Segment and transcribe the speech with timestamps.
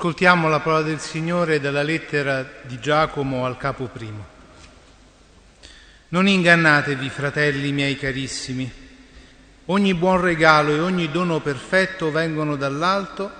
[0.00, 4.26] Ascoltiamo la parola del Signore dalla lettera di Giacomo al capo primo.
[6.08, 8.72] Non ingannatevi, fratelli miei carissimi.
[9.66, 13.30] Ogni buon regalo e ogni dono perfetto vengono dall'alto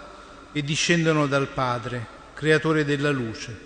[0.53, 3.59] e discendono dal Padre, creatore della luce.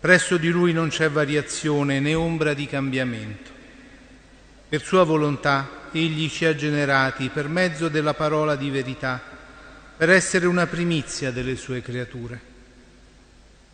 [0.00, 3.50] Presso di lui non c'è variazione né ombra di cambiamento.
[4.66, 9.31] Per sua volontà egli ci ha generati per mezzo della parola di verità
[10.02, 12.40] per essere una primizia delle sue creature.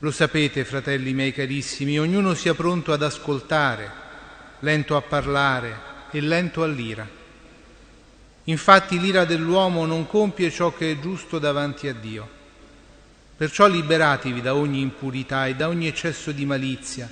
[0.01, 3.91] Lo sapete, fratelli miei carissimi, ognuno sia pronto ad ascoltare,
[4.59, 5.75] lento a parlare
[6.11, 7.09] e lento all'ira.
[8.45, 12.29] Infatti l'ira dell'uomo non compie ciò che è giusto davanti a Dio.
[13.35, 17.11] Perciò liberatevi da ogni impurità e da ogni eccesso di malizia.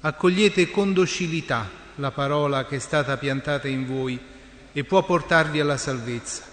[0.00, 4.18] Accogliete con docilità la parola che è stata piantata in voi
[4.72, 6.49] e può portarvi alla salvezza.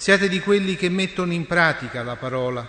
[0.00, 2.64] Siate di quelli che mettono in pratica la parola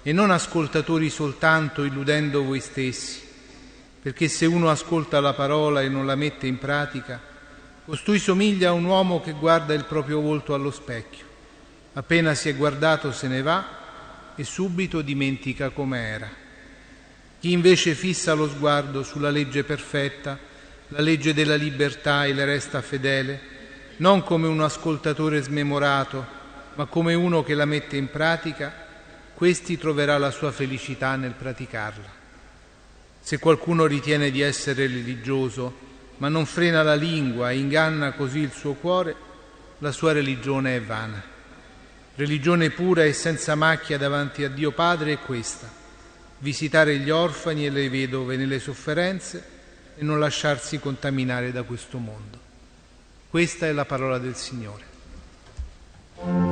[0.00, 3.20] e non ascoltatori soltanto illudendo voi stessi,
[4.00, 7.20] perché se uno ascolta la parola e non la mette in pratica,
[7.84, 11.26] costui somiglia a un uomo che guarda il proprio volto allo specchio.
[11.94, 13.66] Appena si è guardato se ne va
[14.36, 16.30] e subito dimentica com'era.
[17.40, 20.38] Chi invece fissa lo sguardo sulla legge perfetta,
[20.88, 23.40] la legge della libertà e le resta fedele,
[23.96, 26.38] non come un ascoltatore smemorato,
[26.74, 28.72] ma come uno che la mette in pratica,
[29.34, 32.20] questi troverà la sua felicità nel praticarla.
[33.20, 38.52] Se qualcuno ritiene di essere religioso, ma non frena la lingua e inganna così il
[38.52, 39.14] suo cuore,
[39.78, 41.22] la sua religione è vana.
[42.14, 45.68] Religione pura e senza macchia davanti a Dio Padre è questa,
[46.38, 49.44] visitare gli orfani e le vedove nelle sofferenze
[49.96, 52.38] e non lasciarsi contaminare da questo mondo.
[53.28, 56.51] Questa è la parola del Signore.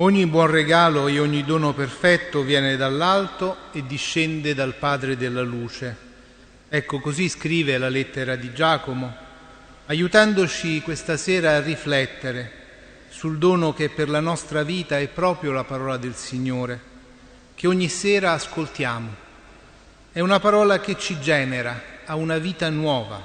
[0.00, 5.96] Ogni buon regalo e ogni dono perfetto viene dall'alto e discende dal Padre della luce.
[6.68, 9.12] Ecco, così scrive la lettera di Giacomo,
[9.86, 12.52] aiutandoci questa sera a riflettere
[13.08, 16.80] sul dono che per la nostra vita è proprio la parola del Signore,
[17.56, 19.12] che ogni sera ascoltiamo.
[20.12, 23.20] È una parola che ci genera a una vita nuova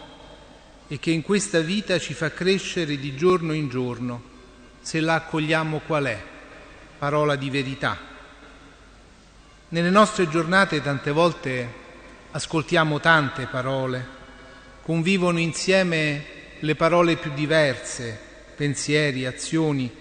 [0.88, 4.23] e che in questa vita ci fa crescere di giorno in giorno,
[4.81, 6.31] se la accogliamo qual è
[7.03, 7.97] parola di verità.
[9.68, 11.68] Nelle nostre giornate tante volte
[12.31, 14.08] ascoltiamo tante parole,
[14.81, 16.25] convivono insieme
[16.62, 18.18] le parole più diverse,
[18.56, 19.94] pensieri, azioni,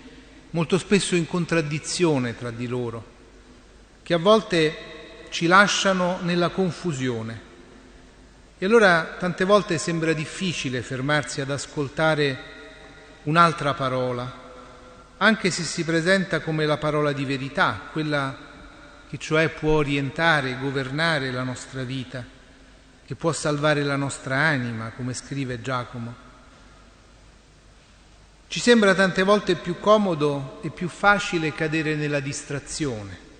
[0.50, 3.04] molto spesso in contraddizione tra di loro,
[4.04, 4.76] che a volte
[5.30, 7.40] ci lasciano nella confusione.
[8.58, 12.38] E allora tante volte sembra difficile fermarsi ad ascoltare
[13.24, 14.41] un'altra parola,
[15.22, 18.36] anche se si presenta come la parola di verità, quella
[19.08, 22.24] che cioè può orientare governare la nostra vita,
[23.06, 26.30] che può salvare la nostra anima, come scrive Giacomo.
[28.48, 33.30] Ci sembra tante volte più comodo e più facile cadere nella distrazione.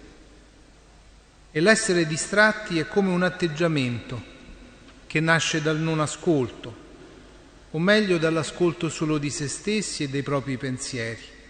[1.51, 4.23] E l'essere distratti è come un atteggiamento
[5.09, 6.77] che nasce dal non ascolto,
[7.73, 11.41] o meglio dall'ascolto solo di se stessi e dei propri pensieri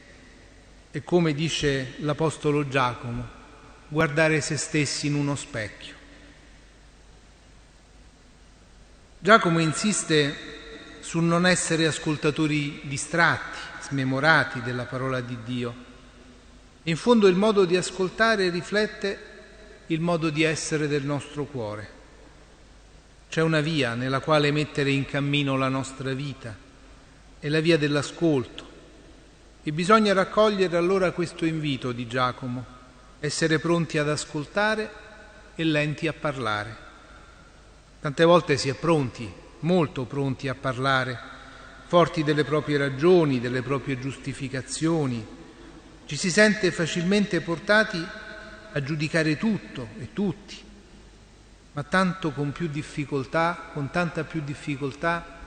[0.94, 3.26] e come dice l'Apostolo Giacomo,
[3.88, 5.94] guardare se stessi in uno specchio.
[9.18, 10.36] Giacomo insiste
[11.00, 15.74] sul non essere ascoltatori distratti, smemorati della parola di Dio.
[16.84, 19.30] In fondo il modo di ascoltare riflette
[19.86, 22.00] il modo di essere del nostro cuore.
[23.30, 26.54] C'è una via nella quale mettere in cammino la nostra vita,
[27.38, 28.71] è la via dell'ascolto,
[29.64, 32.64] e bisogna raccogliere allora questo invito di Giacomo,
[33.20, 34.90] essere pronti ad ascoltare
[35.54, 36.76] e lenti a parlare.
[38.00, 39.30] Tante volte si è pronti,
[39.60, 41.16] molto pronti a parlare,
[41.86, 45.24] forti delle proprie ragioni, delle proprie giustificazioni.
[46.06, 48.04] Ci si sente facilmente portati
[48.72, 50.60] a giudicare tutto e tutti,
[51.74, 55.38] ma tanto con più difficoltà, con tanta più difficoltà,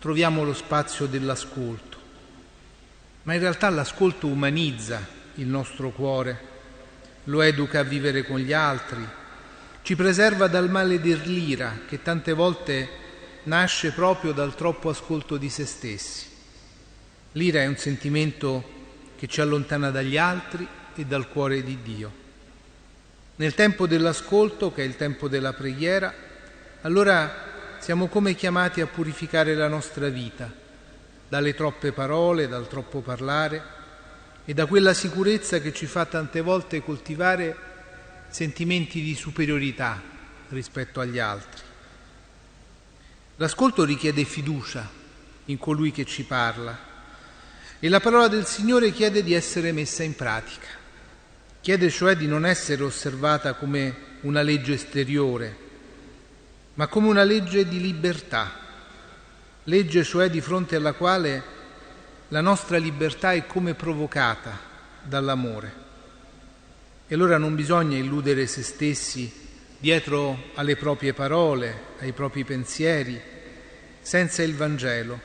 [0.00, 1.93] troviamo lo spazio dell'ascolto
[3.24, 6.52] ma in realtà l'ascolto umanizza il nostro cuore,
[7.24, 9.06] lo educa a vivere con gli altri,
[9.82, 12.88] ci preserva dal male dell'ira che tante volte
[13.44, 16.26] nasce proprio dal troppo ascolto di se stessi.
[17.32, 18.72] L'ira è un sentimento
[19.16, 22.22] che ci allontana dagli altri e dal cuore di Dio.
[23.36, 26.14] Nel tempo dell'ascolto, che è il tempo della preghiera,
[26.82, 30.62] allora siamo come chiamati a purificare la nostra vita
[31.28, 33.62] dalle troppe parole, dal troppo parlare
[34.44, 37.56] e da quella sicurezza che ci fa tante volte coltivare
[38.28, 40.00] sentimenti di superiorità
[40.48, 41.62] rispetto agli altri.
[43.36, 44.88] L'ascolto richiede fiducia
[45.46, 46.92] in colui che ci parla
[47.80, 50.68] e la parola del Signore chiede di essere messa in pratica.
[51.60, 55.56] Chiede cioè di non essere osservata come una legge esteriore,
[56.74, 58.52] ma come una legge di libertà,
[59.64, 61.42] legge cioè di fronte alla quale
[62.28, 64.58] la nostra libertà è come provocata
[65.02, 65.82] dall'amore.
[67.06, 69.32] E allora non bisogna illudere se stessi
[69.78, 73.20] dietro alle proprie parole, ai propri pensieri,
[74.00, 75.20] senza il Vangelo,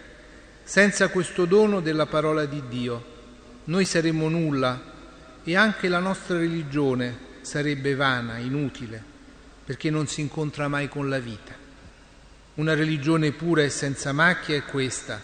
[0.64, 3.18] senza questo dono della parola di Dio.
[3.66, 4.82] Noi saremmo nulla
[5.44, 9.02] e anche la nostra religione sarebbe vana, inutile,
[9.66, 11.68] perché non si incontra mai con la vita.
[12.60, 15.22] Una religione pura e senza macchia è questa,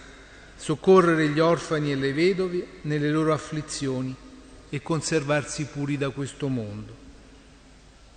[0.56, 4.16] soccorrere gli orfani e le vedove nelle loro afflizioni
[4.70, 6.96] e conservarsi puri da questo mondo.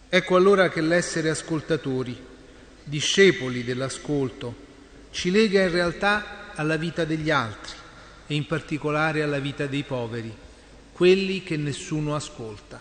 [0.08, 2.16] Ecco allora che l'essere ascoltatori,
[2.84, 4.54] discepoli dell'ascolto,
[5.10, 7.74] ci lega in realtà alla vita degli altri
[8.28, 10.32] e in particolare alla vita dei poveri
[10.92, 12.80] quelli che nessuno ascolta.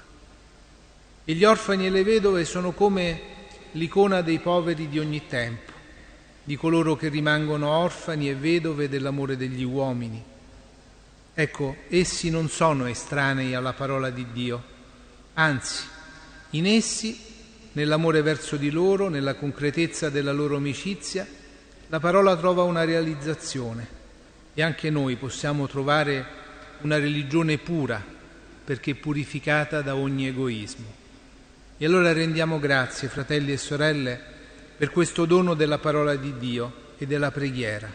[1.26, 3.22] E gli orfani e le vedove sono come
[3.72, 5.77] l'icona dei poveri di ogni tempo,
[6.48, 10.24] di coloro che rimangono orfani e vedove dell'amore degli uomini.
[11.34, 14.64] Ecco, essi non sono estranei alla parola di Dio,
[15.34, 15.84] anzi,
[16.52, 17.20] in essi,
[17.74, 21.28] nell'amore verso di loro, nella concretezza della loro amicizia,
[21.88, 23.86] la parola trova una realizzazione
[24.54, 26.26] e anche noi possiamo trovare
[26.84, 28.02] una religione pura,
[28.64, 30.86] perché purificata da ogni egoismo.
[31.78, 34.36] E allora rendiamo grazie, fratelli e sorelle,
[34.78, 37.92] per questo dono della parola di Dio e della preghiera.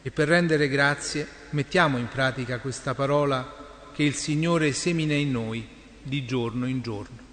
[0.00, 5.66] E per rendere grazie mettiamo in pratica questa parola che il Signore semina in noi
[6.02, 7.27] di giorno in giorno.